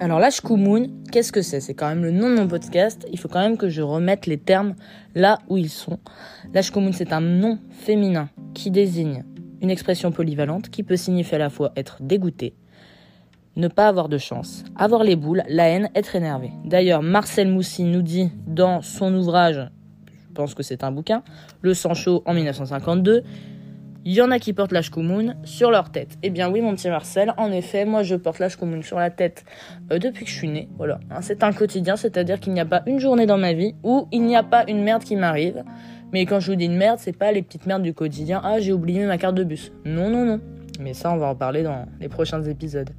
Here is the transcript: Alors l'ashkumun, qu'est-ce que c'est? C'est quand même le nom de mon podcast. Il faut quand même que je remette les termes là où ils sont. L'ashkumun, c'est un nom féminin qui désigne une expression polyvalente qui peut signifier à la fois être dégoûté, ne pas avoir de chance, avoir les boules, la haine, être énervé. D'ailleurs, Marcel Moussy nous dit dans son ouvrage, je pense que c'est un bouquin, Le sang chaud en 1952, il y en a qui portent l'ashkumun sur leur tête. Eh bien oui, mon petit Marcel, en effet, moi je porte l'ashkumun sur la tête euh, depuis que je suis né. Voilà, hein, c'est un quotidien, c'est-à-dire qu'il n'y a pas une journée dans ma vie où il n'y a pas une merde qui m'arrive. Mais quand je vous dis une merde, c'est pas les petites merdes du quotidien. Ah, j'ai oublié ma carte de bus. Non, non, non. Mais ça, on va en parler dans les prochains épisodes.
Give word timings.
Alors 0.00 0.18
l'ashkumun, 0.18 0.86
qu'est-ce 1.12 1.30
que 1.30 1.40
c'est? 1.40 1.60
C'est 1.60 1.74
quand 1.74 1.88
même 1.88 2.02
le 2.02 2.10
nom 2.10 2.28
de 2.28 2.34
mon 2.34 2.48
podcast. 2.48 3.06
Il 3.12 3.18
faut 3.18 3.28
quand 3.28 3.40
même 3.40 3.56
que 3.56 3.68
je 3.68 3.80
remette 3.80 4.26
les 4.26 4.38
termes 4.38 4.74
là 5.14 5.38
où 5.48 5.56
ils 5.56 5.70
sont. 5.70 6.00
L'ashkumun, 6.52 6.90
c'est 6.92 7.12
un 7.12 7.20
nom 7.20 7.60
féminin 7.70 8.28
qui 8.54 8.72
désigne 8.72 9.24
une 9.62 9.70
expression 9.70 10.10
polyvalente 10.10 10.68
qui 10.68 10.82
peut 10.82 10.96
signifier 10.96 11.36
à 11.36 11.38
la 11.38 11.48
fois 11.48 11.72
être 11.76 11.98
dégoûté, 12.02 12.54
ne 13.54 13.68
pas 13.68 13.86
avoir 13.86 14.08
de 14.08 14.18
chance, 14.18 14.64
avoir 14.74 15.04
les 15.04 15.14
boules, 15.14 15.44
la 15.48 15.68
haine, 15.68 15.88
être 15.94 16.16
énervé. 16.16 16.50
D'ailleurs, 16.64 17.00
Marcel 17.02 17.48
Moussy 17.48 17.84
nous 17.84 18.02
dit 18.02 18.32
dans 18.48 18.82
son 18.82 19.14
ouvrage, 19.14 19.70
je 20.28 20.34
pense 20.34 20.54
que 20.54 20.64
c'est 20.64 20.82
un 20.82 20.90
bouquin, 20.90 21.22
Le 21.62 21.72
sang 21.72 21.94
chaud 21.94 22.24
en 22.26 22.34
1952, 22.34 23.22
il 24.04 24.12
y 24.12 24.20
en 24.20 24.30
a 24.30 24.38
qui 24.38 24.52
portent 24.52 24.72
l'ashkumun 24.72 25.34
sur 25.44 25.70
leur 25.70 25.90
tête. 25.90 26.18
Eh 26.22 26.30
bien 26.30 26.50
oui, 26.50 26.60
mon 26.60 26.74
petit 26.74 26.88
Marcel, 26.88 27.32
en 27.36 27.50
effet, 27.50 27.84
moi 27.84 28.02
je 28.02 28.16
porte 28.16 28.38
l'ashkumun 28.38 28.82
sur 28.82 28.98
la 28.98 29.10
tête 29.10 29.44
euh, 29.90 29.98
depuis 29.98 30.24
que 30.24 30.30
je 30.30 30.36
suis 30.36 30.48
né. 30.48 30.68
Voilà, 30.76 31.00
hein, 31.10 31.20
c'est 31.22 31.42
un 31.42 31.52
quotidien, 31.52 31.96
c'est-à-dire 31.96 32.38
qu'il 32.40 32.52
n'y 32.52 32.60
a 32.60 32.66
pas 32.66 32.82
une 32.86 32.98
journée 32.98 33.26
dans 33.26 33.38
ma 33.38 33.52
vie 33.52 33.74
où 33.82 34.08
il 34.12 34.22
n'y 34.22 34.36
a 34.36 34.42
pas 34.42 34.64
une 34.68 34.82
merde 34.82 35.04
qui 35.04 35.16
m'arrive. 35.16 35.64
Mais 36.12 36.26
quand 36.26 36.38
je 36.38 36.52
vous 36.52 36.56
dis 36.56 36.66
une 36.66 36.76
merde, 36.76 36.98
c'est 37.00 37.16
pas 37.16 37.32
les 37.32 37.42
petites 37.42 37.66
merdes 37.66 37.82
du 37.82 37.94
quotidien. 37.94 38.40
Ah, 38.44 38.60
j'ai 38.60 38.72
oublié 38.72 39.04
ma 39.04 39.18
carte 39.18 39.34
de 39.34 39.42
bus. 39.42 39.72
Non, 39.84 40.10
non, 40.10 40.24
non. 40.24 40.40
Mais 40.80 40.94
ça, 40.94 41.10
on 41.10 41.16
va 41.16 41.26
en 41.26 41.34
parler 41.34 41.62
dans 41.62 41.86
les 42.00 42.08
prochains 42.08 42.42
épisodes. 42.42 42.90